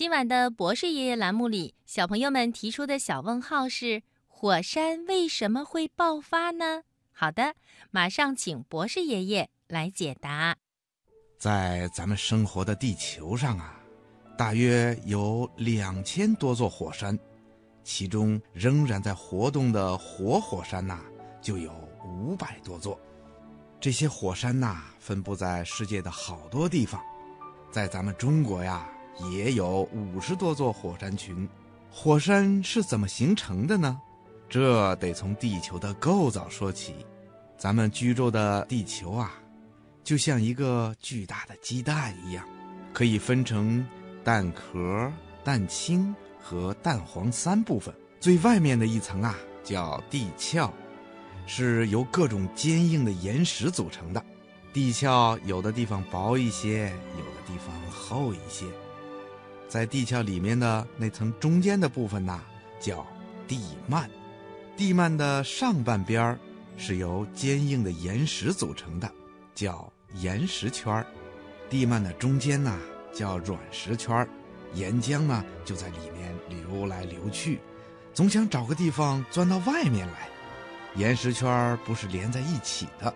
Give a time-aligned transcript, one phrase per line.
[0.00, 6.84] 今晚的博士爷爷栏目里，小朋友们提出的小问号是：火山为什么会爆发呢？
[7.12, 7.54] 好的，
[7.90, 10.56] 马上请博士爷爷来解答。
[11.38, 13.78] 在咱们生活的地球上啊，
[14.38, 17.18] 大约有两千多座火山，
[17.84, 20.98] 其中仍然在活动的活火山呐，
[21.42, 21.74] 就有
[22.06, 22.98] 五百多座。
[23.78, 26.98] 这些火山呐，分布在世界的好多地方，
[27.70, 28.88] 在咱们中国呀，
[29.18, 31.48] 也有五十多座火山群。
[31.90, 34.00] 火山是怎么形成的呢？
[34.48, 36.94] 这得从地球的构造说起。
[37.58, 39.34] 咱们居住的地球啊，
[40.02, 42.44] 就像一个巨大的鸡蛋一样，
[42.92, 43.86] 可以分成
[44.24, 45.12] 蛋壳、
[45.44, 47.94] 蛋清和蛋黄三部分。
[48.18, 50.70] 最外面的一层啊，叫地壳，
[51.46, 54.24] 是由各种坚硬的岩石组成的。
[54.72, 56.88] 地壳有的地方薄一些，
[57.18, 58.64] 有的地方厚一些。
[59.70, 62.38] 在地壳里面的那层中间的部分呢，
[62.78, 63.06] 叫
[63.48, 63.58] 地
[63.88, 64.06] 幔。
[64.76, 66.38] 地幔的上半边儿。
[66.76, 69.12] 是由坚硬的岩石组成的，
[69.54, 71.04] 叫岩石圈儿；
[71.68, 72.78] 地幔的中间呢
[73.12, 74.26] 叫软石圈儿，
[74.72, 77.60] 岩浆呢就在里面流来流去，
[78.14, 80.26] 总想找个地方钻到外面来。
[80.96, 83.12] 岩石圈儿不是连在一起的，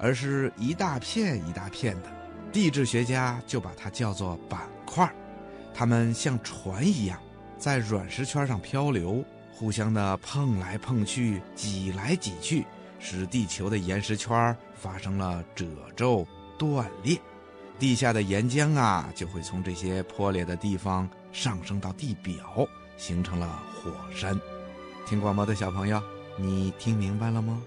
[0.00, 2.10] 而是一大片一大片的，
[2.50, 5.14] 地质学家就把它叫做板块儿。
[5.74, 7.20] 它们像船一样，
[7.58, 12.64] 在软石圈上漂流，互相的碰来碰去，挤来挤去。
[13.00, 17.20] 使地球的岩石圈发生了褶皱断裂，
[17.78, 22.66] 地下的岩浆啊就会从这些破裂的地方上升到地表，
[22.96, 24.40] 形成了火山。
[25.04, 26.00] 听广播的小朋友，
[26.38, 27.60] 你听明白了吗？